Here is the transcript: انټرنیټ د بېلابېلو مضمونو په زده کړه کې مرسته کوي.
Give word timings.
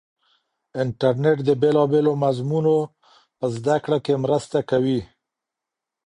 انټرنیټ 0.81 1.37
د 1.45 1.49
بېلابېلو 1.61 2.11
مضمونو 2.23 2.75
په 3.37 3.45
زده 3.55 3.75
کړه 3.83 3.97
کې 4.05 4.13
مرسته 4.23 4.57
کوي. 4.69 4.99